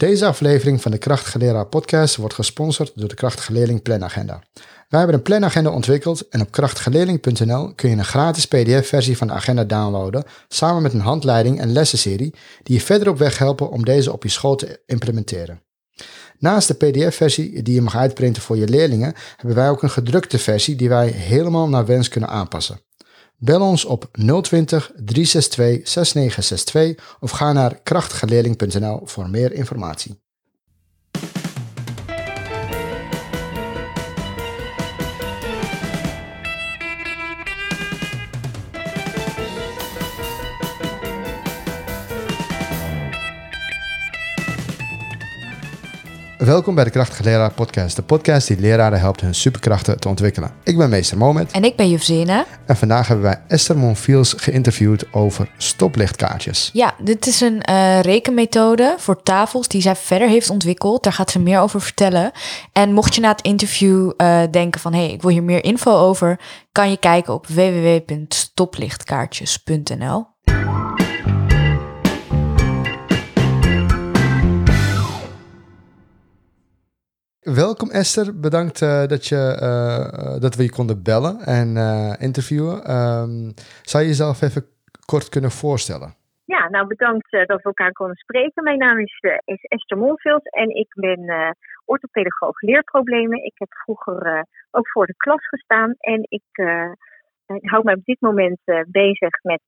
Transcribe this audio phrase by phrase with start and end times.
[0.00, 4.42] Deze aflevering van de Krachtige Leraar podcast wordt gesponsord door de Krachtige Leerling Planagenda.
[4.88, 9.32] Wij hebben een planagenda ontwikkeld en op krachtigeleerling.nl kun je een gratis pdf-versie van de
[9.32, 13.84] agenda downloaden, samen met een handleiding en lessenserie die je verder op weg helpen om
[13.84, 15.62] deze op je school te implementeren.
[16.38, 20.38] Naast de pdf-versie die je mag uitprinten voor je leerlingen, hebben wij ook een gedrukte
[20.38, 22.80] versie die wij helemaal naar wens kunnen aanpassen.
[23.42, 30.20] Bel ons op 020 362 6962 of ga naar krachtigeleerling.nl voor meer informatie.
[46.40, 50.50] Welkom bij de Krachtige Leraar Podcast, de podcast die leraren helpt hun superkrachten te ontwikkelen.
[50.64, 51.50] Ik ben meester Moment.
[51.50, 52.46] En ik ben Jufzena.
[52.66, 56.70] En vandaag hebben wij Esther Monfiels geïnterviewd over stoplichtkaartjes.
[56.72, 61.02] Ja, dit is een uh, rekenmethode voor tafels die zij verder heeft ontwikkeld.
[61.02, 62.32] Daar gaat ze meer over vertellen.
[62.72, 64.92] En mocht je na het interview uh, denken van...
[64.92, 66.40] hé, hey, ik wil hier meer info over...
[66.72, 70.26] kan je kijken op www.stoplichtkaartjes.nl.
[77.54, 81.68] Welkom Esther, bedankt uh, dat, je, uh, dat we je konden bellen en
[82.18, 82.76] interviewen.
[82.96, 84.64] Um, zou je jezelf even
[85.04, 86.14] kort kunnen voorstellen?
[86.44, 88.62] Ja, nou bedankt dat we elkaar konden spreken.
[88.62, 93.44] Mijn naam is, is Esther Molveld en ik ben orthopedagoog leerproblemen.
[93.44, 96.48] Ik heb vroeger ook voor de klas gestaan en ik,
[97.46, 99.62] ik hou me op dit moment bezig met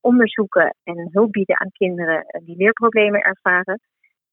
[0.00, 3.80] onderzoeken en hulp bieden aan kinderen die leerproblemen ervaren.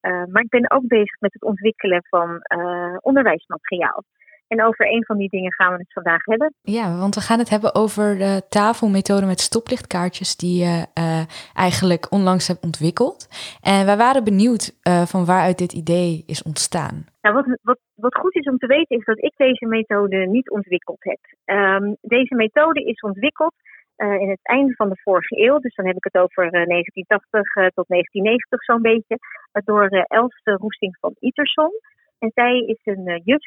[0.01, 4.03] Uh, maar ik ben ook bezig met het ontwikkelen van uh, onderwijsmateriaal.
[4.47, 6.53] En over een van die dingen gaan we het vandaag hebben.
[6.61, 11.21] Ja, want we gaan het hebben over de tafelmethode met stoplichtkaartjes die je uh,
[11.53, 13.27] eigenlijk onlangs hebt ontwikkeld.
[13.61, 17.05] En wij waren benieuwd van waaruit dit idee is ontstaan.
[17.21, 20.49] Nou, wat, wat, wat goed is om te weten is dat ik deze methode niet
[20.49, 21.19] ontwikkeld heb.
[21.45, 23.53] Um, deze methode is ontwikkeld
[23.97, 26.51] uh, in het einde van de vorige eeuw, dus dan heb ik het over uh,
[26.51, 29.17] 1980 uh, tot 1990 zo'n beetje,
[29.65, 31.71] door Elste Roesting van Iterson.
[32.19, 33.45] En zij is een juf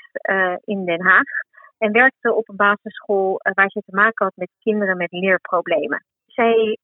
[0.64, 1.28] in Den Haag
[1.78, 6.04] en werkte op een basisschool waar ze te maken had met kinderen met leerproblemen.
[6.26, 6.78] Zij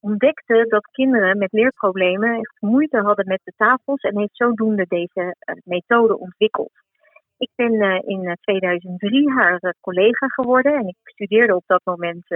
[0.00, 5.36] ontdekte dat kinderen met leerproblemen echt moeite hadden met de tafels en heeft zodoende deze
[5.64, 6.72] methode ontwikkeld.
[7.38, 12.26] Ik ben in 2003 haar collega geworden en ik studeerde op dat moment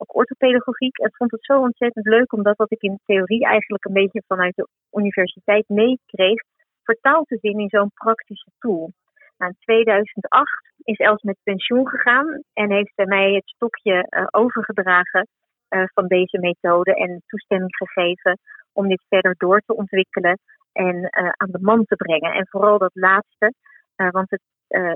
[0.00, 0.98] ook orthopedagogiek.
[0.98, 4.54] En vond het zo ontzettend leuk, omdat wat ik in theorie eigenlijk een beetje vanuit
[4.56, 6.42] de universiteit meekreeg,
[6.82, 8.92] vertaald te zien in zo'n praktische tool.
[9.38, 14.26] Nou, in 2008 is Els met pensioen gegaan en heeft zij mij het stokje uh,
[14.30, 15.26] overgedragen
[15.70, 18.38] uh, van deze methode en toestemming gegeven
[18.72, 20.38] om dit verder door te ontwikkelen
[20.72, 22.32] en uh, aan de man te brengen.
[22.32, 23.54] En vooral dat laatste,
[23.96, 24.42] want het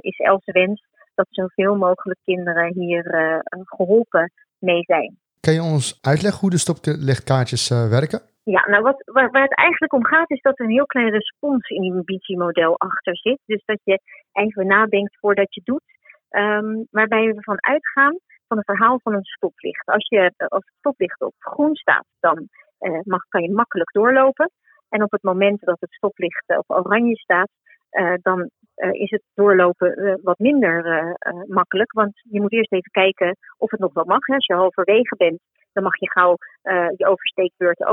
[0.00, 0.82] is Els wens
[1.14, 3.04] dat zoveel mogelijk kinderen hier
[3.50, 4.32] geholpen
[4.64, 5.16] mee zijn.
[5.40, 8.20] Kan je ons uitleggen hoe de stoplichtkaartjes uh, werken?
[8.44, 11.10] Ja, nou wat, waar, waar, het eigenlijk om gaat is dat er een heel klein
[11.10, 13.38] responsinhibitiemodel achter zit.
[13.46, 14.00] Dus dat je
[14.32, 15.82] even nadenkt voordat je doet.
[16.30, 19.86] Um, waarbij we van uitgaan van het verhaal van een stoplicht.
[19.86, 22.48] Als, je, als het stoplicht op groen staat, dan
[22.80, 24.50] uh, mag, kan je makkelijk doorlopen.
[24.88, 27.48] En op het moment dat het stoplicht op oranje staat,
[27.90, 31.92] uh, dan is het doorlopen uh, wat minder uh, makkelijk.
[31.92, 34.26] Want je moet eerst even kijken of het nog wel mag.
[34.26, 34.34] Hè.
[34.34, 35.40] Als je halverwege bent,
[35.72, 36.36] dan mag je gauw
[36.96, 37.84] je oversteekbeurt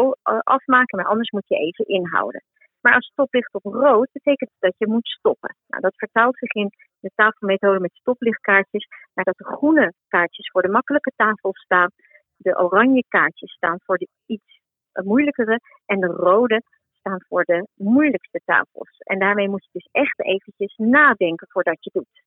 [0.43, 0.97] afmaken.
[0.97, 2.43] Maar anders moet je even inhouden.
[2.81, 5.55] Maar als stoplicht op rood, betekent dat je moet stoppen.
[5.67, 6.69] Nou, dat vertaalt zich in
[6.99, 11.89] de tafelmethode met stoplichtkaartjes naar dat de groene kaartjes voor de makkelijke tafel staan.
[12.37, 14.59] De oranje kaartjes staan voor de iets
[15.03, 15.59] moeilijkere.
[15.85, 16.61] En de rode
[17.01, 18.97] staan voor de moeilijkste tafels.
[18.97, 22.21] En daarmee moet je dus echt eventjes nadenken voordat je doet.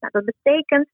[0.00, 0.88] Nou, dat betekent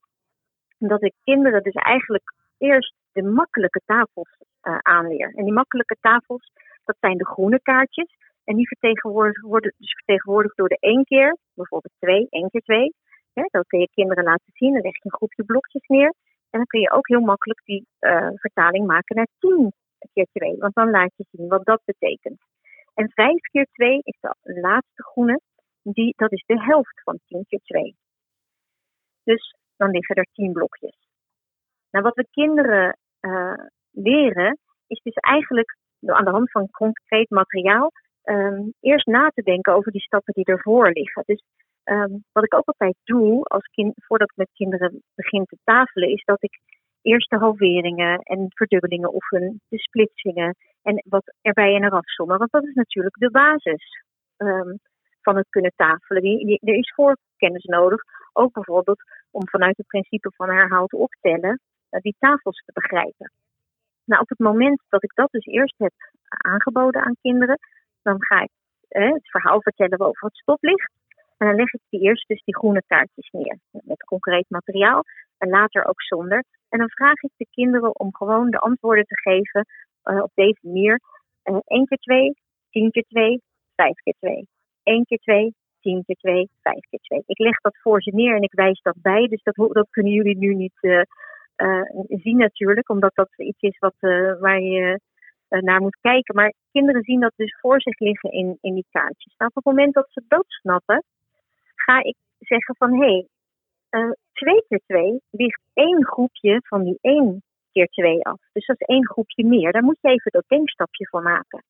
[0.78, 5.32] dat ik kinderen dus eigenlijk eerst de makkelijke tafels uh, aanleer.
[5.34, 6.52] En die makkelijke tafels,
[6.84, 8.16] dat zijn de groene kaartjes.
[8.44, 8.68] En die
[9.40, 12.94] worden dus vertegenwoordigd door de één keer, bijvoorbeeld twee, één keer twee.
[13.32, 14.72] Dat kun je kinderen laten zien.
[14.72, 16.14] Dan leg je een groepje blokjes neer.
[16.50, 19.72] En dan kun je ook heel makkelijk die uh, vertaling maken naar tien
[20.12, 20.56] keer twee.
[20.58, 22.40] Want dan laat je zien wat dat betekent.
[22.94, 25.40] En 5 keer 2 is de laatste groene.
[25.82, 27.96] Die, dat is de helft van 10 keer 2.
[29.24, 30.96] Dus dan liggen er 10 blokjes.
[31.90, 33.54] Nou, wat we kinderen uh,
[33.90, 37.90] leren, is dus eigenlijk aan de hand van concreet materiaal
[38.24, 41.22] um, eerst na te denken over die stappen die ervoor liggen.
[41.26, 41.42] Dus
[41.84, 46.08] um, wat ik ook altijd doe, als kind, voordat ik met kinderen begin te tafelen,
[46.08, 46.60] is dat ik
[47.04, 52.38] eerst de halveringen en verdubbelingen oefen, de splitsingen en wat erbij en eraf sommen.
[52.38, 54.02] Want dat is natuurlijk de basis
[54.36, 54.76] ehm,
[55.22, 56.22] van het kunnen tafelen.
[56.22, 58.02] Die, er is voorkennis nodig,
[58.32, 63.32] ook bijvoorbeeld om vanuit het principe van herhaald optellen eh, die tafels te begrijpen.
[64.04, 65.92] Nou, op het moment dat ik dat dus eerst heb
[66.26, 67.58] aangeboden aan kinderen,
[68.02, 68.50] dan ga ik
[68.88, 70.92] het verhaal vertellen over het stoplicht.
[71.38, 75.02] En dan leg ik die eerst dus die groene kaartjes neer met concreet materiaal
[75.38, 76.44] en later ook zonder.
[76.68, 79.66] En dan vraag ik de kinderen om gewoon de antwoorden te geven
[80.02, 81.00] eh, op deze manier.
[81.42, 82.34] Eh 1 keer 2,
[82.70, 83.40] 10 keer 2,
[83.76, 84.48] 5 keer 2.
[84.82, 87.22] 1 keer 2, 10 keer 2, 5 keer 2.
[87.26, 89.26] Ik leg dat voor ze neer en ik wijs dat bij.
[89.28, 93.94] Dus dat, dat kunnen jullie nu niet eh, zien natuurlijk, omdat dat iets is wat,
[94.40, 95.00] waar je
[95.48, 96.34] naar moet kijken.
[96.34, 99.34] Maar kinderen zien dat dus voor zich liggen in, in die kaartjes.
[99.36, 101.02] Nou, op het moment dat ze dat snappen,
[101.74, 103.26] ga ik zeggen van hé, hey,
[103.94, 107.42] eh, 2 keer 2 ligt één groepje van die 1
[107.72, 108.40] keer 2 af.
[108.52, 109.72] Dus dat is één groepje meer.
[109.72, 111.64] Daar moet je even dat denkstapje voor maken.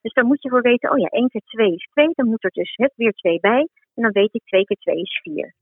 [0.00, 2.44] Dus daar moet je voor weten, oh ja, 1 keer 2 is 2, dan moet
[2.44, 3.68] er dus het weer 2 bij.
[3.94, 5.54] En dan weet ik 2 keer 2 is 4.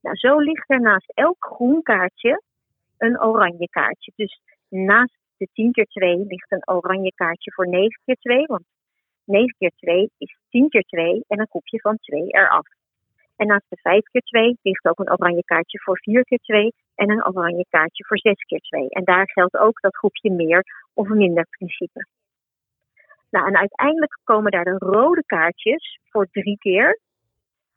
[0.00, 2.42] Nou, zo ligt er naast elk groen kaartje
[2.98, 4.12] een oranje kaartje.
[4.16, 8.46] Dus naast de 10 keer 2 ligt een oranje kaartje voor 9 keer 2.
[8.46, 8.64] Want
[9.24, 12.66] 9 keer 2 is 10 keer 2 en een groepje van 2 eraf.
[13.36, 16.72] En naast de 5 keer 2 ligt ook een oranje kaartje voor 4 keer 2
[16.94, 18.88] en een oranje kaartje voor 6 keer 2.
[18.88, 22.06] En daar geldt ook dat groepje meer of minder principe.
[23.30, 27.00] Nou, en uiteindelijk komen daar de rode kaartjes voor 3 keer,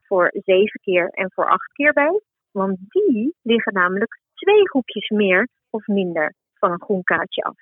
[0.02, 2.22] voor 7 keer en voor 8 keer bij.
[2.52, 7.58] Want die liggen namelijk twee groepjes meer of minder van een groen kaartje af.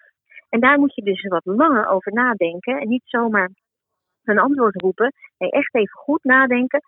[0.49, 3.49] En daar moet je dus wat langer over nadenken en niet zomaar
[4.23, 5.13] een antwoord roepen.
[5.37, 6.81] Nee, echt even goed nadenken.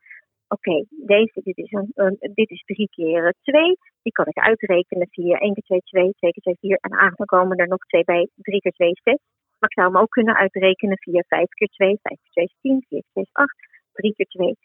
[0.56, 3.78] Oké, deze, dit is, een, een- dit is drie keer 2.
[4.02, 6.78] Die kan ik uitrekenen via 1 keer 2, 2, 2 keer 2, 4.
[6.82, 8.30] En dan komen er nog twee bij.
[8.36, 9.14] 3 keer 2 is 6.
[9.60, 12.56] Maar ik zou hem ook kunnen uitrekenen via 5 keer 2, 5 keer 2 is
[12.62, 13.56] 10, 4 keer 2 is 8,
[13.94, 14.58] 3 keer 2.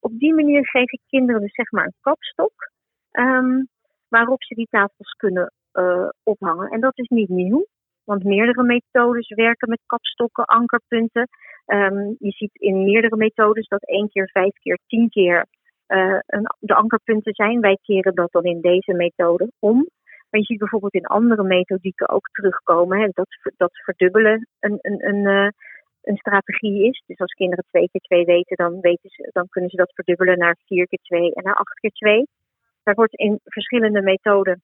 [0.00, 2.52] Op die manier geef ik kinderen dus zeg maar een kapstok.
[3.10, 3.62] ehm,
[4.08, 6.70] waarop ze die tafels kunnen eh, ophangen.
[6.70, 7.66] En dat is niet nieuw.
[8.04, 11.28] Want meerdere methodes werken met kapstokken, ankerpunten.
[11.68, 15.46] Ehm, je ziet in meerdere methodes dat één keer, vijf keer, tien keer
[15.86, 17.60] eh, een, de ankerpunten zijn.
[17.60, 19.76] Wij keren dat dan in deze methode om.
[20.30, 22.98] Maar je ziet bijvoorbeeld in andere methodieken ook terugkomen.
[23.00, 25.50] Hè, dat, dat verdubbelen een, een, een, eh,
[26.02, 27.02] een strategie is.
[27.06, 30.38] Dus als kinderen twee keer twee weten, dan, weten ze, dan kunnen ze dat verdubbelen
[30.38, 32.26] naar vier keer twee en naar acht keer twee.
[32.82, 34.62] Daar wordt in verschillende methoden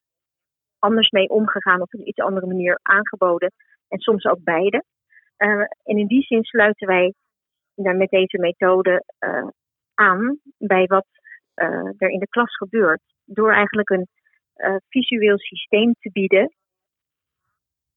[0.78, 3.52] anders mee omgegaan, op een iets andere manier aangeboden.
[3.88, 4.84] En soms ook beide.
[5.44, 7.14] Uh, en in die zin sluiten wij
[7.74, 9.48] daar met deze methode uh,
[9.94, 11.06] aan bij wat
[11.54, 13.02] uh, er in de klas gebeurt.
[13.24, 14.08] Door eigenlijk een
[14.88, 16.54] visueel systeem te bieden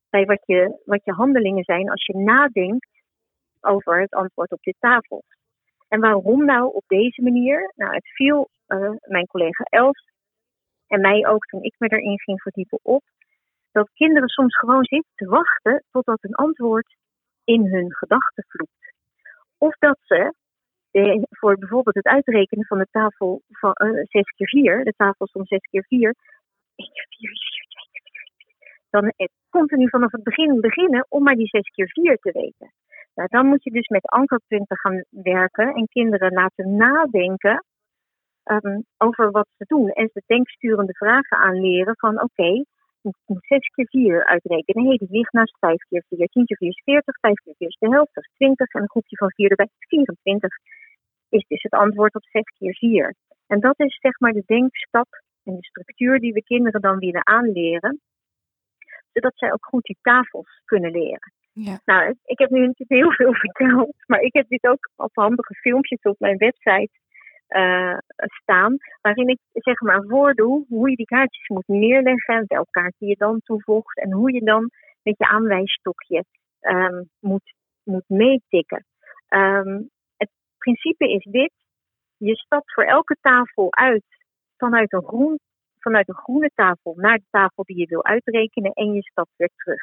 [0.10, 2.90] bij wat je, wat je handelingen zijn als je nadenkt
[3.62, 5.24] over het antwoord op de tafel.
[5.88, 7.74] En waarom nou op deze manier?
[7.76, 8.50] Nou, het viel
[9.02, 10.10] mijn collega Els
[10.88, 13.04] en mij ook toen ik me erin ging verdiepen op,
[13.72, 16.96] dat kinderen soms gewoon zitten te wachten totdat een antwoord
[17.54, 18.94] in hun gedachten vloept.
[19.58, 20.34] Of dat ze
[20.92, 25.28] de, voor bijvoorbeeld het uitrekenen van de tafel van uh, 6 keer 4, de tafel
[25.32, 26.16] van 6 keer 4,
[26.76, 31.06] 1 keer 4 is 4, 2 keer 4, dan het continu vanaf het begin beginnen
[31.10, 32.72] om maar die 6 keer 4 te weten.
[33.16, 37.64] Nou, dan moet je dus met ankerpunten gaan werken en kinderen laten nadenken
[38.44, 39.90] um, over wat ze doen.
[39.90, 42.64] En ze denksturende vragen aanleren van oké,
[43.26, 44.84] moet 6 keer 4 uitrekenen.
[44.84, 46.28] Hé, hey, die ligt naast 5 keer 4.
[46.28, 48.74] 10 keer 4 is 40, 5 keer 4 is de helft, dat is 20.
[48.74, 50.56] En een groepje van 4 erbij is 24.
[51.30, 53.16] Is dus het antwoord op 6 keer 4.
[53.48, 55.08] En dat is zeg maar de denkstap
[55.44, 58.02] en de structuur die we kinderen dan willen aanleren.
[59.14, 61.34] Zodat zij ook goed die tafels kunnen leren.
[61.52, 61.80] Ja.
[61.86, 65.54] Nou, ik heb nu natuurlijk heel veel verteld, maar ik heb dit ook op handige
[65.54, 66.92] filmpjes op mijn website
[67.50, 73.06] uh, staan, waarin ik zeg maar voordoe hoe je die kaartjes moet neerleggen, welk kaartje
[73.06, 74.70] je dan toevoegt en hoe je dan
[75.02, 76.24] met je aanwijsstokje
[76.62, 78.86] um, moet, moet meetikken.
[79.30, 81.52] Um, het principe is dit,
[82.18, 84.06] je stapt voor elke tafel uit
[84.58, 85.40] vanuit een, groen,
[85.80, 89.52] vanuit een groene tafel naar de tafel die je wil uitrekenen en je stapt weer
[89.56, 89.82] terug.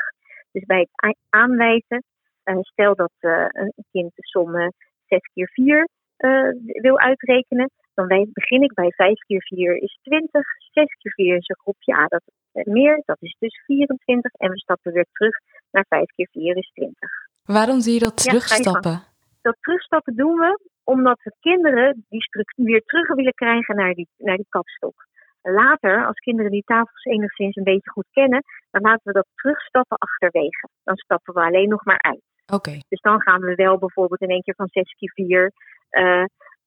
[0.52, 2.04] Dus bij het aanwijzen,
[2.44, 4.72] uh, stel dat uh, een kind de som
[5.06, 10.42] 6 keer 4 uh, wil uitrekenen, dan begin ik bij 5 keer 4 is 20,
[10.72, 14.50] 6 keer 4 is een groepje A, dat is meer, dat is dus 24 en
[14.50, 15.36] we stappen weer terug
[15.70, 17.10] naar 5 keer 4 is 20.
[17.44, 18.90] Waarom zie je dat terugstappen?
[18.90, 23.94] Ja, dat terugstappen doen we omdat we kinderen die structuur weer terug willen krijgen naar
[23.94, 25.06] die, naar die kapstok.
[25.42, 29.96] Later, als kinderen die tafels enigszins een beetje goed kennen, dan laten we dat terugstappen
[29.98, 30.68] achterwege.
[30.84, 32.22] Dan stappen we alleen nog maar uit.
[32.46, 32.54] Oké.
[32.54, 32.82] Okay.
[32.88, 35.52] Dus dan gaan we wel bijvoorbeeld in één keer van 6 keer 4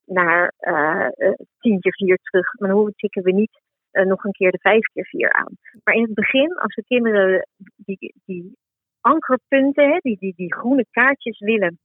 [0.06, 0.54] naar
[1.60, 2.60] tien keer vier terug.
[2.60, 3.60] Maar dan tikken we niet
[3.92, 5.58] nog een keer de vijf keer vier aan.
[5.84, 8.58] Maar in het begin, als de kinderen die, die
[9.02, 11.80] ankerpunten, hè, die, die, die groene kaartjes willen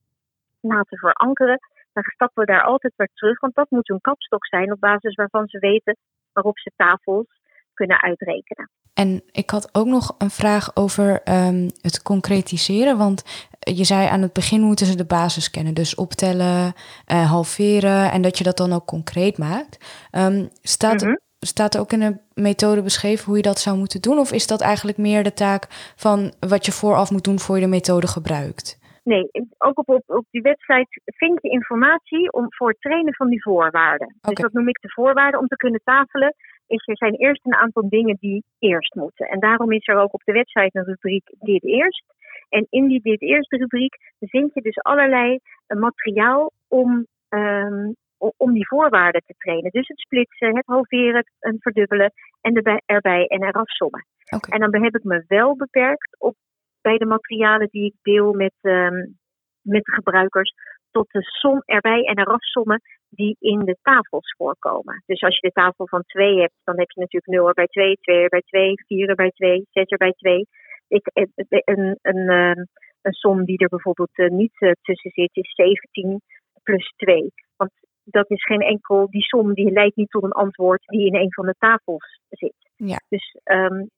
[0.60, 1.58] laten verankeren,
[1.92, 3.40] dan stappen we daar altijd weer terug.
[3.40, 5.96] Want dat moet een kapstok zijn op basis waarvan ze weten
[6.32, 7.26] waarop ze tafels
[7.74, 8.70] kunnen uitrekenen.
[8.94, 12.98] En ik had ook nog een vraag over um, het concretiseren.
[12.98, 15.74] Want je zei aan het begin moeten ze de basis kennen.
[15.74, 16.72] Dus optellen,
[17.12, 20.06] uh, halveren en dat je dat dan ook concreet maakt.
[20.12, 24.00] Um, staat, mm staat er ook in de methode beschreven hoe je dat zou moeten
[24.00, 24.18] doen?
[24.18, 27.62] Of is dat eigenlijk meer de taak van wat je vooraf moet doen voor je
[27.62, 28.80] de methode gebruikt?
[29.04, 33.28] Nee, ook op, op, op die website vind je informatie om, voor het trainen van
[33.28, 34.16] die voorwaarden.
[34.20, 36.34] Dus dat noem ik de voorwaarden om te kunnen tafelen.
[36.66, 39.26] Is er zijn eerst een aantal dingen die eerst moeten.
[39.26, 42.04] En daarom is er ook op de website een rubriek dit eerst.
[42.48, 45.38] En in die dit eerst rubriek vind je dus allerlei
[45.68, 47.94] uh, materiaal om um,
[48.36, 49.70] om die voorwaarden te trainen.
[49.70, 54.06] Dus het splitsen, het halveren, het verdubbelen en erbij, erbij en eraf sommen.
[54.48, 56.34] En dan heb ik me wel beperkt op
[56.80, 59.18] bij de materialen die ik deel met, um,
[59.60, 60.52] met de gebruikers
[60.92, 65.02] tot de som erbij en eraf sommen die in de tafels voorkomen.
[65.06, 67.66] Dus als je de tafel van 2 hebt, dan heb je natuurlijk 0 er bij
[67.66, 70.46] 2, 2 er bij 2, 4 er bij 2, 6 er bij 2.
[70.88, 71.32] Ik, een,
[71.64, 72.64] een, een, ehm,
[73.02, 76.20] een som die er bijvoorbeeld niet tussen zit is 17
[76.62, 77.32] plus 2.
[77.56, 77.70] Want
[78.04, 81.32] dat is geen enkel, die som die leidt niet tot een antwoord die in een
[81.32, 82.70] van de tafels zit.
[82.76, 83.00] Ja.
[83.08, 83.90] Dus um,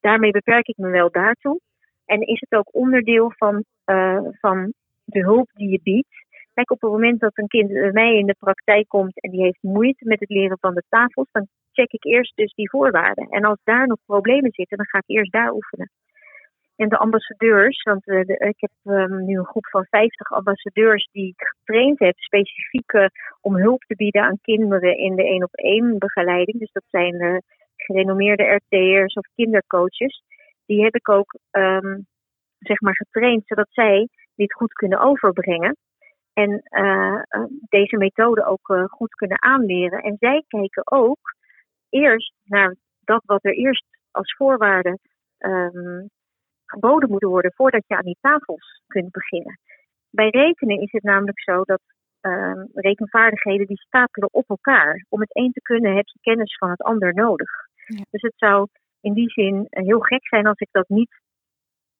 [0.00, 1.60] daarmee beperk ik me wel daartoe.
[2.04, 4.72] En is het ook onderdeel van, uh, van
[5.04, 6.21] de hulp die je biedt.
[6.54, 9.42] Kijk, op het moment dat een kind bij mij in de praktijk komt en die
[9.42, 13.28] heeft moeite met het leren van de tafels, dan check ik eerst dus die voorwaarden.
[13.28, 15.90] En als daar nog problemen zitten, dan ga ik eerst daar oefenen.
[16.76, 21.28] En de ambassadeurs, want de, ik heb um, nu een groep van 50 ambassadeurs die
[21.28, 23.06] ik getraind heb, specifiek uh,
[23.40, 26.58] om hulp te bieden aan kinderen in de één op één begeleiding.
[26.58, 27.36] Dus dat zijn uh,
[27.76, 30.22] gerenommeerde RT'ers of kindercoaches.
[30.66, 32.06] Die heb ik ook um,
[32.58, 35.76] zeg maar getraind zodat zij dit goed kunnen overbrengen.
[36.32, 36.62] En
[37.68, 40.02] deze methode ook goed kunnen aanleren.
[40.02, 41.34] En zij kijken ook
[41.88, 44.98] eerst naar dat wat er eerst als voorwaarde
[45.38, 46.08] um,
[46.66, 49.58] geboden moeten worden voordat je aan die tafels kunt beginnen.
[50.10, 51.80] Bij rekenen is het namelijk zo dat
[52.22, 55.06] uh, rekenvaardigheden die stapelen op elkaar.
[55.08, 57.50] Om het een te kunnen heb je kennis van het ander nodig.
[58.10, 58.66] Dus het zou
[59.00, 61.20] in die zin heel gek zijn als ik dat niet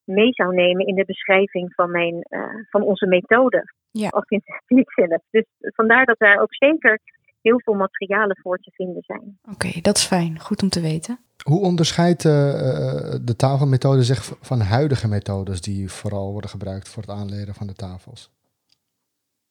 [0.04, 3.72] mee zou nemen in de beschrijving van, mijn, uh, van onze methode.
[3.92, 4.08] Ja.
[4.10, 5.22] Het zelf.
[5.30, 7.00] Dus vandaar dat daar ook zeker
[7.42, 9.38] heel veel materialen voor te vinden zijn.
[9.52, 10.40] Oké, dat is fijn.
[10.40, 11.18] Goed om te weten.
[11.44, 12.32] Hoe onderscheidt uh,
[13.24, 17.74] de tafelmethode zich van huidige methodes die vooral worden gebruikt voor het aanleren van de
[17.74, 18.30] tafels?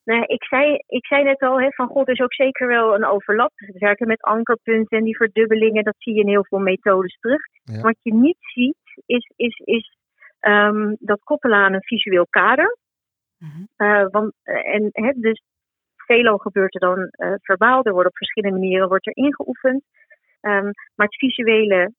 [0.04, 3.06] Nou, ik, zei, ik zei net al, hè, van God is ook zeker wel een
[3.06, 3.52] overlap.
[3.56, 7.42] We werken met ankerpunten en die verdubbelingen, dat zie je in heel veel methodes terug.
[7.82, 9.96] Wat je niet ziet, is, is, is
[10.42, 12.78] um, dat koppelen aan een visueel kader.
[13.42, 15.42] Mm uh, want, en, hè, dus
[15.96, 19.84] velo gebeurt er dan uh, verbaal, er wordt op verschillende manieren wordt er ingeoefend.
[20.42, 21.94] Um, maar het visuele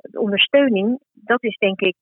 [0.00, 1.96] de ondersteuning, dat is denk ik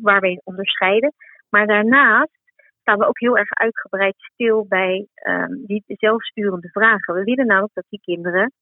[0.00, 1.12] waar we onderscheiden.
[1.48, 2.38] Maar daarnaast
[2.80, 7.14] staan we ook heel erg uitgebreid stil bij um, die zelfsturende vragen.
[7.14, 8.52] We willen namelijk dat die kinderen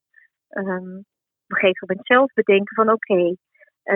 [0.49, 0.97] um,
[1.43, 3.35] op een gegeven moment zelf bedenken van oké,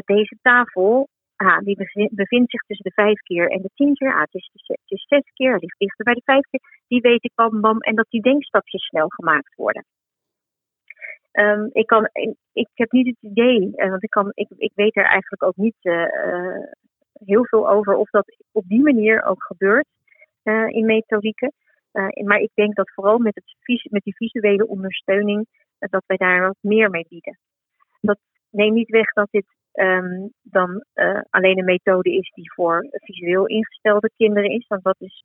[0.06, 1.08] deze tafel
[1.46, 1.76] ah, die
[2.12, 4.14] bevindt zich tussen de vijf keer en de tien keer.
[4.14, 4.34] Ah, het,
[4.86, 6.62] is, zes keer, ligt dichter bij de vijf keer.
[6.88, 9.86] Die weet ik bam bam en dat die denkstapjes snel gemaakt worden.
[11.32, 12.10] Um, ik, kan,
[12.54, 15.56] ik heb niet het idee, uh, want ik, kan, ik, ik weet er eigenlijk ook
[15.56, 16.66] niet uh, uh,
[17.14, 19.88] heel veel over of dat op die manier ook gebeurt
[20.68, 21.54] in methodieken.
[22.24, 25.48] maar ik denk dat vooral met, het, met die visuele ondersteuning,
[25.80, 27.38] dat wij daar wat meer mee bieden.
[28.02, 28.20] Dat
[28.50, 30.86] neemt niet weg dat dit um, dan
[31.30, 35.24] alleen een methode is die voor visueel ingestelde kinderen is, want dat is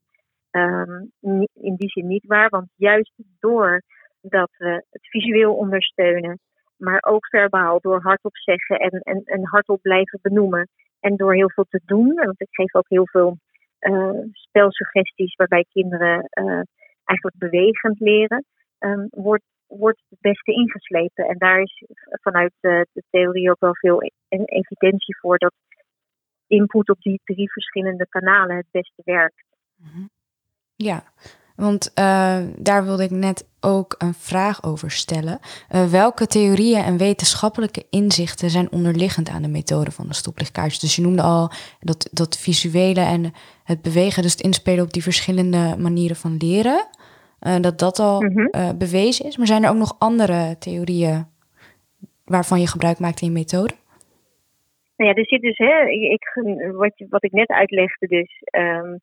[0.51, 1.11] um,
[1.53, 3.83] in die zin niet waar, want juist door
[4.21, 6.39] dat we het visueel ondersteunen,
[6.77, 10.69] maar ook verbaal door hardop zeggen en, en, en hardop blijven benoemen.
[11.01, 13.37] En door heel veel te doen, want ik geef ook heel veel
[13.81, 16.63] uh, spelsuggesties waarbij kinderen uh,
[17.05, 18.45] eigenlijk bewegend leren,
[18.79, 19.45] um, wordt,
[19.79, 21.25] wordt het beste ingeslepen.
[21.25, 25.53] En daar is vanuit de, de theorie ook wel veel e-, evidentie voor dat
[26.47, 29.45] input op die drie verschillende kanalen het beste werkt.
[29.77, 30.07] Mhm.
[30.75, 31.05] Ja,
[31.57, 35.39] want uh, daar wilde ik net ook een vraag over stellen.
[35.71, 40.81] Uh, welke theorieën en wetenschappelijke inzichten zijn onderliggend aan de methode van de stoplichtkaartjes?
[40.81, 43.33] Dus je noemde al dat, dat visuele en
[43.65, 46.87] het bewegen, dus het inspelen op die verschillende manieren van leren.
[47.39, 48.79] Dat dat al mhm.
[48.79, 49.37] bewezen is.
[49.37, 51.25] Maar zijn er ook nog andere theorieën
[52.25, 53.75] waarvan je gebruik maakt in je methode?
[54.97, 56.23] Nou ja, er zit dus, hè, ik,
[56.73, 59.01] wat, wat ik net uitlegde, dus um,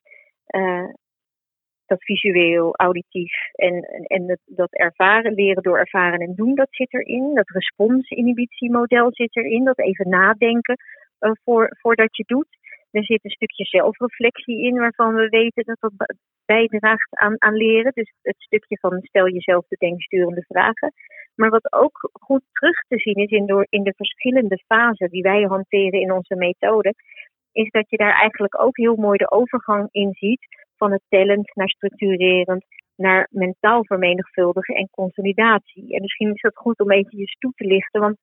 [1.85, 3.73] dat visueel, auditief en,
[4.07, 7.33] en dat, dat ervaren, leren door ervaren en doen, dat zit erin.
[7.33, 9.63] Dat responsinhibitiemodel zit erin.
[9.63, 10.77] Dat even nadenken
[11.43, 12.47] voor, voordat je doet.
[12.93, 17.91] Er zit een stukje zelfreflectie in waarvan we weten dat dat bijdraagt aan, aan leren.
[17.93, 20.93] Dus het stukje van stel jezelf de denksturende vragen.
[21.35, 25.21] Maar wat ook goed terug te zien is in, door, in de verschillende fasen die
[25.21, 26.93] wij hanteren in onze methode,
[27.51, 30.45] is dat je daar eigenlijk ook heel mooi de overgang in ziet
[30.77, 35.95] van het talent naar structurerend, naar mentaal vermenigvuldigen en consolidatie.
[35.95, 38.17] En misschien is dat goed om eventjes toe te lichten, want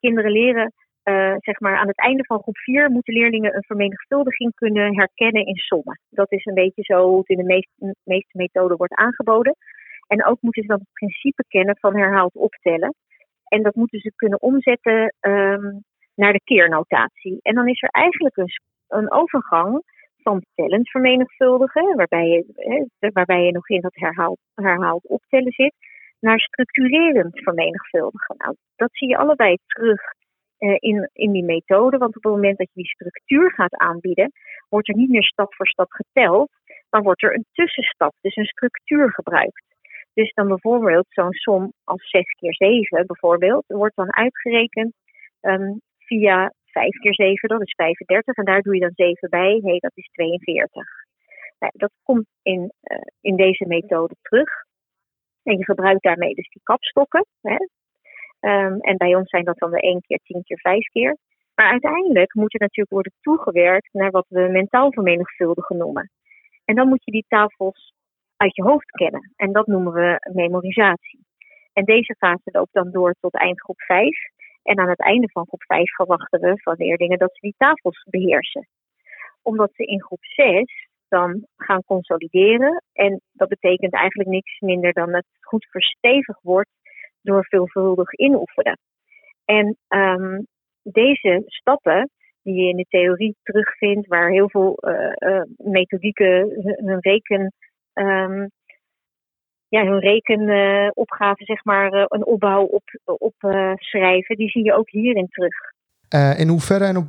[0.00, 0.72] kinderen leren,
[1.10, 5.46] uh, zeg maar aan het einde van groep 4 moeten leerlingen een vermenigvuldiging kunnen herkennen
[5.46, 6.00] in sommen.
[6.10, 9.56] Dat is een beetje zo hoe het in de meeste, meeste methoden wordt aangeboden.
[10.06, 12.94] En ook moeten ze dan het principe kennen van herhaald optellen.
[13.44, 15.82] En dat moeten ze kunnen omzetten um,
[16.14, 17.38] naar de keernotatie.
[17.42, 18.50] En dan is er eigenlijk een,
[18.88, 19.82] een overgang
[20.22, 25.74] van tellend vermenigvuldigen, waarbij je, waarbij je nog in dat herhaald, herhaald optellen zit,
[26.20, 28.36] naar structurerend vermenigvuldigen.
[28.38, 30.00] Nou, dat zie je allebei terug
[30.60, 34.32] in, in die methode, want op het moment dat je die structuur gaat aanbieden,
[34.68, 36.50] wordt er niet meer stap voor stap geteld,
[36.90, 39.64] maar wordt er een tussenstap, dus een structuur gebruikt.
[40.14, 44.92] Dus dan bijvoorbeeld zo'n som als 6 keer 7 bijvoorbeeld, wordt dan uitgerekend
[45.40, 48.36] um, via 5 keer 7, dat is 35.
[48.36, 49.60] En daar doe je dan 7 bij.
[49.62, 50.84] Hé, dat is 42.
[51.58, 54.50] Nou, dat komt in, uh, in deze methode terug.
[55.42, 57.26] En je gebruikt daarmee dus die kapstokken.
[57.40, 57.56] Hè?
[58.40, 61.16] Um, en bij ons zijn dat dan de 1 keer, 10 keer, 5 keer.
[61.54, 66.10] Maar uiteindelijk moet er natuurlijk worden toegewerkt naar wat we mentaal vermenigvuldigen noemen.
[66.64, 67.92] En dan moet je die tafels
[68.36, 69.32] uit je hoofd kennen.
[69.36, 71.26] En dat noemen we memorisatie.
[71.72, 74.08] En deze fase loopt dan door tot eindgroep 5.
[74.62, 78.06] En aan het einde van groep 5 verwachten we van leerlingen dat ze die tafels
[78.10, 78.68] beheersen.
[79.42, 82.82] Omdat ze in groep 6 dan gaan consolideren.
[82.92, 86.70] En dat betekent eigenlijk niks minder dan dat het goed verstevigd wordt
[87.22, 88.78] door veelvuldig inoefenen.
[89.44, 90.46] En um,
[90.82, 92.10] deze stappen
[92.42, 97.52] die je in de theorie terugvindt, waar heel veel uh, methodieken hun reken
[97.94, 98.50] um,
[99.68, 102.64] ja, hun rekenopgave, zeg maar, een opbouw
[103.04, 103.34] op,
[103.74, 105.54] schrijven, die zie je ook hierin terug.
[106.38, 107.08] In hoeverre en op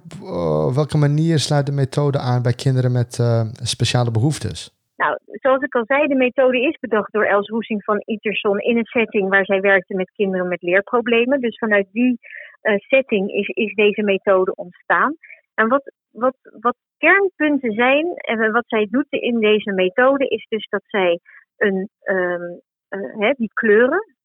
[0.73, 3.19] welke manier sluit de methode aan bij kinderen met
[3.63, 4.80] speciale behoeftes?
[5.01, 8.77] Nou, zoals ik al zei, de methode is bedacht door Els Roesing van Iterson in
[8.77, 11.39] een setting waar zij werkte met kinderen met leerproblemen.
[11.39, 12.19] Dus vanuit die
[12.77, 15.15] setting is, is deze methode ontstaan.
[15.53, 20.67] En wat, wat, wat kernpunten zijn en wat zij doet in deze methode is dus
[20.69, 21.19] dat zij
[21.57, 24.15] een, um, uh, die kleuren,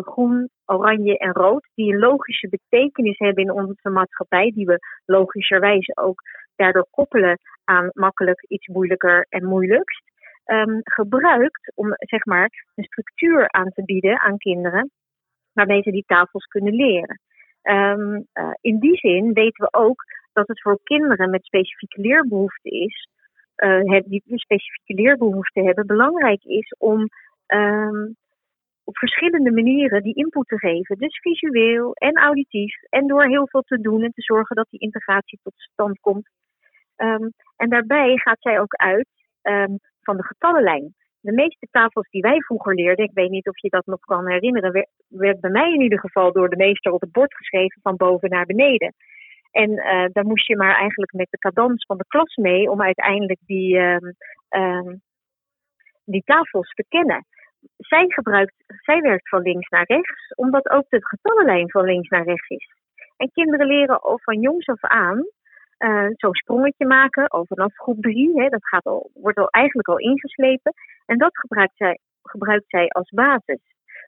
[0.00, 5.96] groen, oranje en rood, die een logische betekenis hebben in onze maatschappij, die we logischerwijs
[5.96, 6.20] ook
[6.56, 10.02] daardoor koppelen aan makkelijk, iets moeilijker en moeilijkst,
[10.46, 14.90] um, gebruikt om zeg maar een structuur aan te bieden aan kinderen
[15.52, 17.20] waarmee ze die tafels kunnen leren.
[17.62, 20.02] Um, uh, in die zin weten we ook
[20.32, 23.08] dat het voor kinderen met specifieke leerbehoeften is
[23.56, 27.08] uh, die specifieke leerbehoeften hebben, belangrijk is om
[27.46, 28.16] um,
[28.84, 30.98] op verschillende manieren die input te geven.
[30.98, 32.82] Dus visueel en auditief.
[32.88, 36.28] En door heel veel te doen en te zorgen dat die integratie tot stand komt.
[36.98, 39.08] Um, en daarbij gaat zij ook uit
[39.42, 40.94] um, van de getallenlijn.
[41.20, 44.28] De meeste tafels die wij vroeger leerden, ik weet niet of je dat nog kan
[44.28, 47.96] herinneren, werd, bij mij in ieder geval door de meester op het bord geschreven van
[47.96, 48.94] boven naar beneden.
[49.50, 52.82] En uh, daar moest je maar eigenlijk met de cadans van de klas mee om
[52.82, 55.00] uiteindelijk die, um,
[56.04, 57.26] die tafels te kennen.
[57.76, 62.24] Zij, gebruikt, zij werkt van links naar rechts, omdat ook de getallenlijn van links naar
[62.24, 62.72] rechts is.
[63.16, 65.26] En kinderen leren al van jongs af aan
[65.78, 68.40] uh, zo'n sprongetje maken, al vanaf groep drie.
[68.40, 70.72] Hè, dat gaat al, wordt al eigenlijk al ingeslepen.
[71.06, 73.60] En dat gebruikt zij, gebruikt zij als basis.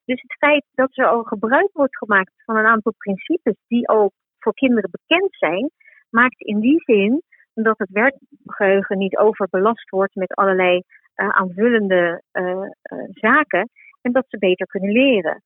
[0.04, 4.12] Dus het feit dat er al gebruik wordt gemaakt van een aantal principes die al
[4.38, 5.70] voor kinderen bekend zijn,
[6.10, 7.22] maakt in die zin
[7.54, 12.62] dat het werkgeheugen niet overbelast wordt met allerlei uh, aanvullende uh,
[13.10, 13.68] zaken
[14.00, 15.42] en dat ze beter kunnen leren.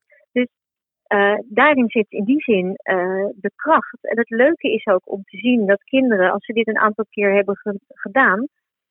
[1.15, 2.73] Dus daarin zit in die zin
[3.35, 3.99] de kracht.
[4.01, 7.05] En het leuke is ook om te zien dat kinderen, als ze dit een aantal
[7.11, 8.47] keer hebben ge gedaan,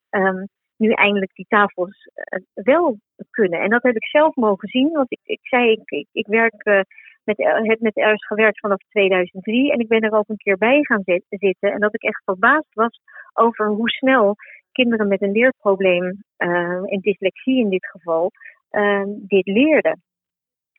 [0.10, 2.10] um, nu eindelijk die tafels
[2.54, 2.98] wel
[3.30, 3.60] kunnen.
[3.60, 6.64] En dat heb ik zelf mogen zien, want ik, ik zei, ik, ik, werk
[7.24, 9.72] met, heb met ergens gewerkt vanaf 2003.
[9.72, 11.72] En ik ben er ook een keer bij gaan zitten.
[11.72, 13.00] En dat ik echt verbaasd was
[13.34, 14.36] over hoe snel
[14.72, 18.32] kinderen met een leerprobleem, en dyslexie in dit geval,
[19.28, 20.02] dit leerden.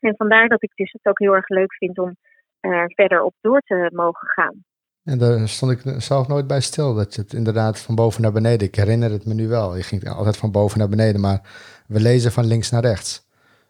[0.04, 2.16] En vandaar dat ik dus het ook heel erg leuk vind om
[2.60, 4.64] er verder op door te mogen gaan.
[5.04, 8.32] En daar stond ik zelf nooit bij stil, dat je het inderdaad van boven naar
[8.32, 8.66] beneden.
[8.66, 9.76] Ik herinner het me nu wel.
[9.76, 11.40] Je ging altijd van boven naar beneden, maar
[11.86, 13.28] we lezen van links naar rechts.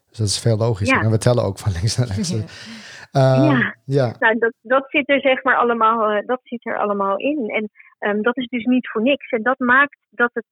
[0.09, 1.03] Dus dat is veel logischer.
[1.03, 2.29] En we tellen ook van links naar rechts.
[2.29, 4.15] Ja, uh, ja.
[4.19, 7.49] Nou, dat, dat zit er zeg maar allemaal, uh, dat zit er allemaal in.
[7.49, 7.69] En
[8.09, 9.29] um, dat is dus niet voor niks.
[9.29, 10.45] En dat maakt dat het,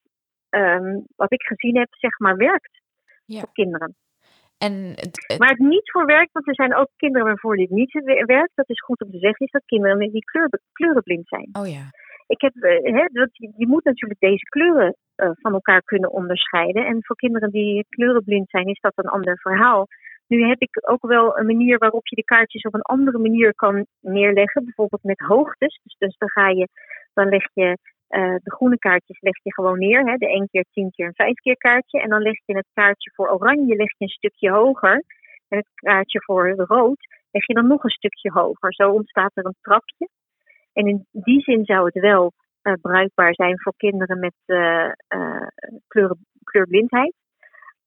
[0.49, 2.81] um, wat ik gezien heb, zeg maar werkt
[3.25, 3.39] ja.
[3.39, 3.95] voor kinderen.
[4.67, 7.91] En het, Maar het niet voor werkt, want er zijn ook kinderen waarvoor dit niet
[8.25, 8.51] werkt.
[8.55, 11.49] Dat is goed om te zeggen, is dat kinderen die kleur, kleurenblind zijn.
[11.51, 11.85] Oh ja.
[12.27, 16.85] Ik heb, uh, hè, dat, je moet natuurlijk deze kleuren uh, van elkaar kunnen onderscheiden.
[16.85, 19.87] En voor kinderen die kleurenblind zijn, is dat een ander verhaal.
[20.27, 23.55] Nu heb ik ook wel een manier waarop je de kaartjes op een andere manier
[23.55, 24.63] kan neerleggen.
[24.63, 25.79] Bijvoorbeeld met hoogtes.
[25.83, 26.67] Dus, dus dan ga je,
[27.13, 27.77] dan leg je
[28.09, 30.05] uh, de groene kaartjes leg je gewoon neer.
[30.05, 32.01] Hè, de 1 keer, 10 keer en 5 keer kaartje.
[32.01, 35.03] En dan leg je het kaartje voor oranje leg je een stukje hoger.
[35.47, 38.73] En het kaartje voor rood leg je dan nog een stukje hoger.
[38.73, 40.09] Zo ontstaat er een trapje.
[40.73, 42.31] En in die zin zou het wel
[42.63, 44.91] uh, bruikbaar zijn voor kinderen met uh,
[45.87, 47.13] kleur, kleurblindheid.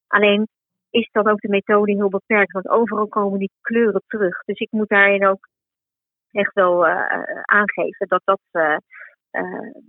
[0.07, 0.47] Alleen
[0.89, 4.43] is dan ook de methode heel beperkt, want overal komen die kleuren terug.
[4.43, 5.47] Dus ik moet daarin ook
[6.31, 6.87] echt wel
[7.45, 8.39] aangeven dat dat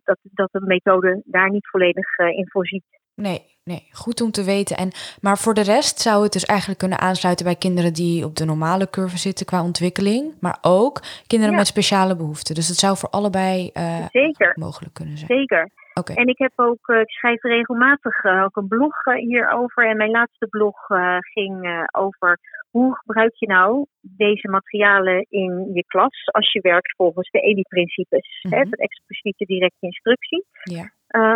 [0.04, 2.84] dat, dat de methode daar niet volledig uh, in voorziet.
[3.14, 4.76] Nee, nee, goed om te weten.
[4.76, 8.36] En, maar voor de rest zou het dus eigenlijk kunnen aansluiten bij kinderen die op
[8.36, 12.54] de normale curve zitten qua ontwikkeling, maar ook kinderen met speciale behoeften.
[12.54, 14.52] Dus het zou voor allebei uh, Zeker.
[14.58, 15.30] mogelijk kunnen zijn.
[15.38, 15.70] Zeker.
[15.98, 16.16] Okay.
[16.16, 19.88] En ik heb ook, ik schrijf regelmatig ook een blog hierover.
[19.88, 20.76] En mijn laatste blog
[21.20, 22.38] ging over
[22.70, 28.40] hoe gebruik je nou deze materialen in je klas als je werkt volgens de EDI-principes,
[28.42, 28.70] mm -hmm.
[28.70, 30.44] de expliciete directe instructie.
[30.62, 30.90] Ja.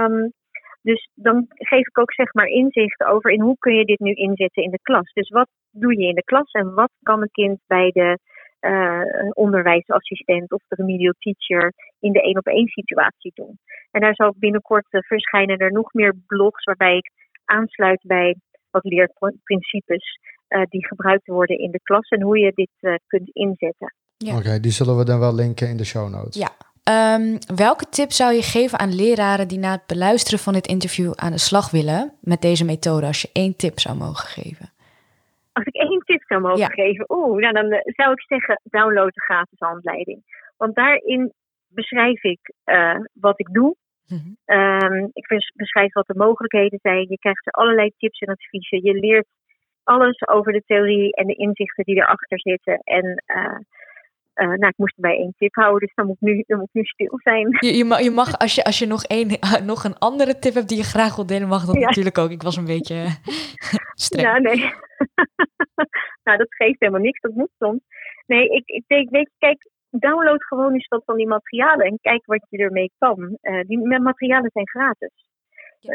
[0.04, 0.32] Um,
[0.82, 4.12] dus dan geef ik ook zeg maar inzicht over in hoe kun je dit nu
[4.12, 5.12] inzetten in de klas.
[5.12, 8.18] Dus wat doe je in de klas en wat kan een kind bij de
[8.62, 9.00] uh,
[9.32, 13.58] onderwijsassistent of de remedial teacher in de één op één situatie doen.
[13.90, 17.10] En daar zal binnenkort uh, verschijnen er nog meer blogs waarbij ik
[17.44, 18.36] aansluit bij
[18.70, 23.28] wat leerprincipes uh, die gebruikt worden in de klas en hoe je dit uh, kunt
[23.32, 23.94] inzetten.
[24.16, 24.36] Ja.
[24.36, 26.36] Oké, die zullen we dan wel linken in de show notes.
[26.36, 26.50] Ja.
[27.16, 31.12] Um, welke tip zou je geven aan leraren die na het beluisteren van dit interview
[31.14, 34.71] aan de slag willen met deze methode, als je één tip zou mogen geven?
[35.52, 39.14] Als ik één tip zou mogen geven, oeh, nou dan uh, zou ik zeggen: download
[39.14, 40.22] de gratis handleiding.
[40.56, 41.32] Want daarin
[41.68, 42.54] beschrijf ik
[43.12, 43.76] wat ik doe,
[44.12, 44.56] Mm -hmm.
[44.56, 47.06] um, ik beschrijf wat de mogelijkheden zijn.
[47.08, 48.82] Je krijgt er allerlei tips en adviezen.
[48.82, 49.26] Je leert
[49.84, 52.78] alles over de theorie en de inzichten die erachter zitten.
[52.84, 53.58] En uh,
[54.34, 56.58] uh, nou, ik moest er bij één tip houden, dus dan moet ik nu, dan
[56.58, 57.56] moet ik nu stil zijn.
[57.60, 59.28] Je, je, mag, je mag, als je, als je nog, één,
[59.64, 61.86] nog een andere tip hebt die je graag wilt delen, mag dat ja.
[61.86, 62.30] natuurlijk ook.
[62.30, 63.04] Ik was een beetje
[64.06, 64.26] streng.
[64.26, 64.56] Ja, nee.
[66.24, 67.80] nou, dat geeft helemaal niks, dat moet soms.
[68.26, 71.98] Nee, ik, ik denk, weet je, kijk, download gewoon eens wat van die materialen en
[72.00, 73.38] kijk wat je ermee kan.
[73.42, 75.30] Uh, die materialen zijn gratis.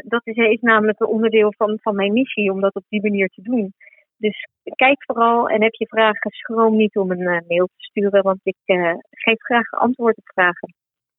[0.04, 3.28] Dat is, is namelijk een onderdeel van, van mijn missie om dat op die manier
[3.28, 3.74] te doen.
[4.18, 8.24] Dus kijk vooral en heb je vragen, schroom niet om een uh, mail te sturen,
[8.24, 10.74] want ik uh, geef graag antwoord op vragen.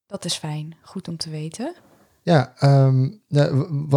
[0.07, 1.75] Dat is fijn, goed om te weten.
[2.23, 3.23] Ja, um,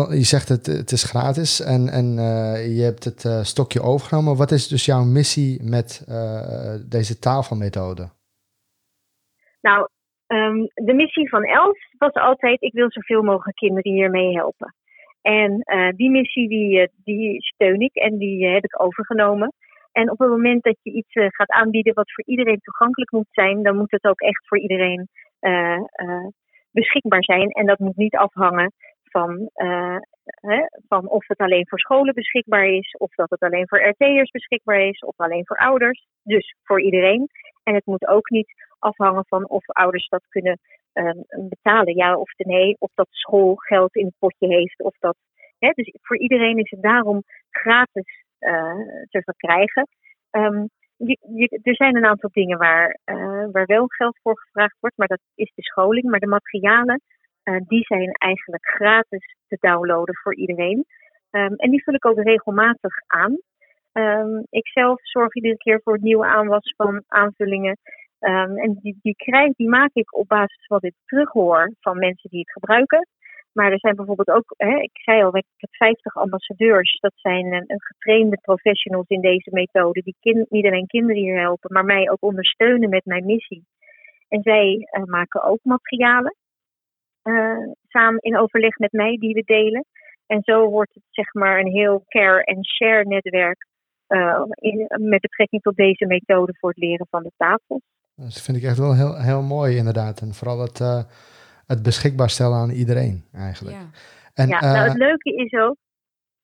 [0.10, 4.38] je zegt het, het is gratis en, en uh, je hebt het stokje overgenomen.
[4.38, 6.06] Wat is dus jouw missie met
[6.90, 8.10] deze tafelmethode?
[9.62, 9.88] Nou,
[10.34, 14.76] Um, de missie van ELF was altijd: ik wil zoveel mogelijk kinderen hiermee helpen.
[15.22, 19.54] En uh, die missie die, uh, die steun ik en die uh, heb ik overgenomen.
[19.92, 23.64] En op het moment dat je iets gaat aanbieden wat voor iedereen toegankelijk moet zijn,
[23.64, 25.10] dan moet het ook echt voor iedereen
[26.72, 27.50] beschikbaar zijn.
[27.50, 28.72] En dat moet niet afhangen
[29.04, 29.50] van,
[30.24, 34.32] hè, van of het alleen voor scholen beschikbaar is, of dat het alleen voor RT'ers
[34.32, 36.08] beschikbaar is, of alleen voor ouders.
[36.24, 37.30] Dus voor iedereen.
[37.64, 40.60] En het moet ook niet afhangen van of ouders dat kunnen
[40.94, 45.18] um, betalen, ja of nee, of dat school geld in het potje heeft, of dat.
[45.60, 49.88] Hè, dus voor iedereen is het daarom gratis uh, te verkrijgen.
[50.98, 55.08] Je, er zijn een aantal dingen waar, uh, waar wel geld voor gevraagd wordt, maar
[55.08, 56.04] dat is de scholing.
[56.04, 57.02] Maar de materialen,
[57.44, 60.86] uh, die zijn eigenlijk gratis te downloaden voor iedereen.
[61.32, 63.38] Um, en die vul ik ook regelmatig aan.
[63.94, 67.78] Um, ik zelf zorg iedere keer voor het nieuwe aanwas van aanvullingen.
[68.22, 71.98] Um, en die, die, krijg, die maak ik op basis van wat ik terughoor van
[71.98, 73.08] mensen die het gebruiken.
[73.54, 77.00] Maar er zijn bijvoorbeeld ook, hè, ik zei al, ik heb 50 ambassadeurs.
[77.00, 80.02] Dat zijn een, getrainde professionals in deze methode.
[80.02, 83.66] Die kind, niet alleen kinderen hier helpen, maar mij ook ondersteunen met mijn missie.
[84.28, 86.36] En zij uh, maken ook materialen.
[87.24, 89.86] Uh, samen in overleg met mij die we delen.
[90.26, 93.68] En zo wordt het zeg maar een heel care and share netwerk
[94.08, 97.82] uh, in, met betrekking tot deze methode voor het leren van de tafels.
[98.24, 100.22] Dat vind ik echt wel heel, heel mooi inderdaad.
[100.22, 101.04] En vooral het, uh,
[101.68, 103.76] het beschikbaar stellen aan iedereen eigenlijk.
[103.76, 103.90] Ja,
[104.34, 105.76] en, ja nou het leuke is ook,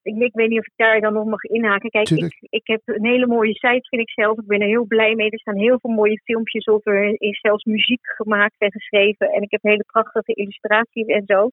[0.02, 1.90] ik, ik, weet niet of ik daar dan nog mag inhaken.
[1.90, 4.38] Kijk, ik, ik heb een hele mooie site, vind ik zelf.
[4.38, 5.30] Ik ben er heel blij mee.
[5.30, 6.88] Er staan heel veel mooie filmpjes op.
[6.88, 9.30] Er is zelfs muziek gemaakt en geschreven.
[9.30, 11.50] En ik heb hele prachtige illustraties en zo.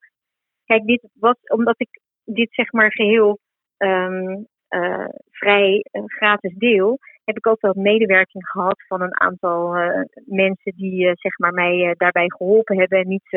[0.64, 3.38] Kijk, dit was omdat ik dit zeg maar geheel
[3.78, 6.98] um, uh, vrij uh, gratis deel.
[7.24, 11.94] Heb ik ook wel medewerking gehad van een aantal uh, mensen die zeg maar mij
[11.96, 12.98] daarbij geholpen hebben.
[12.98, 13.28] En niet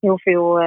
[0.00, 0.58] heel veel,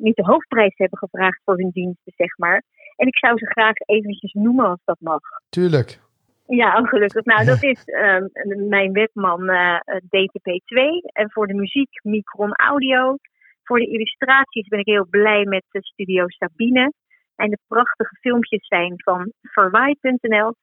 [0.00, 2.62] niet de hoofdprijs hebben gevraagd voor hun diensten, zeg maar.
[2.96, 5.20] En ik zou ze graag eventjes noemen als dat mag.
[5.48, 6.00] Tuurlijk.
[6.46, 7.24] Ja, gelukkig.
[7.24, 8.22] Nou, dat is uh,
[8.68, 10.80] mijn webman uh, DTP2.
[11.12, 13.16] En voor de muziek Micron Audio.
[13.62, 16.92] Voor de illustraties ben ik heel blij met de studio Sabine.
[17.36, 20.54] En de prachtige filmpjes zijn van verwaai.nl.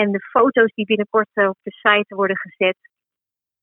[0.00, 2.76] En de foto's die binnenkort eh, op de site worden gezet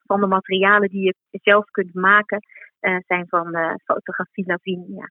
[0.05, 2.39] van de materialen die je zelf kunt maken,
[2.81, 5.09] uh, zijn van uh, fotografie Lavinia.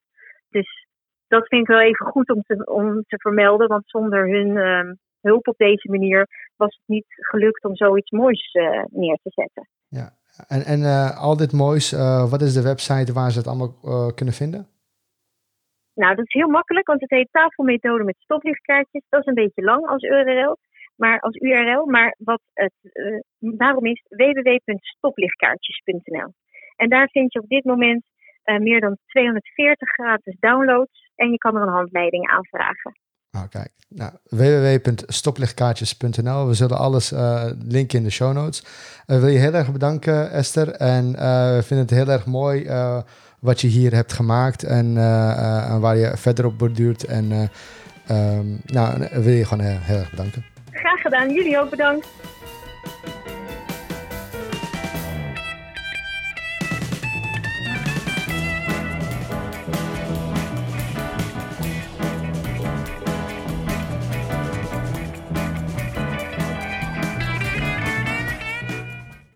[0.49, 0.87] Dus
[1.29, 4.95] dat vind ik wel even goed om te, om te vermelden, want zonder hun uh,
[5.21, 8.53] hulp op deze manier was het niet gelukt om zoiets moois
[8.91, 9.69] neer te zetten.
[9.89, 10.11] Ja,
[10.49, 10.81] en, en
[11.17, 11.91] al dit moois,
[12.31, 13.75] wat is de website waar ze het allemaal
[14.15, 14.67] kunnen vinden?
[15.95, 19.03] Nou, dat is heel makkelijk, want het heet tafelmethode met stoplichtkaartjes.
[19.09, 20.59] Dat is een beetje lang als URL.
[21.05, 22.73] Maar als URL, maar wat het,
[23.39, 26.35] daarom is www.stoplichtkaartjes.nl.
[26.77, 28.03] En daar vind je op dit moment
[28.45, 32.99] uh, meer dan 240 gratis downloads en je kan er een handleiding aanvragen.
[33.31, 33.71] Nou, kijk.
[33.89, 36.47] Nou, www.stoplichtkaartjes.nl.
[36.47, 38.65] We zullen alles uh, linken in de show notes.
[39.07, 40.71] Uh, wil je heel erg bedanken, Esther.
[40.71, 41.13] En
[41.57, 42.71] we vinden het heel erg mooi
[43.41, 44.95] wat je hier hebt gemaakt en,
[45.81, 47.05] waar je verder op borduurt.
[47.05, 47.51] En
[48.11, 50.45] um, nou, wil je gewoon heel erg bedanken.
[50.83, 51.31] Graag gedaan.
[51.31, 52.09] Jullie ook bedankt.